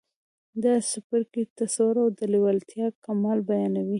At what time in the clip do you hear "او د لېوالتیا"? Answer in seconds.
2.03-2.87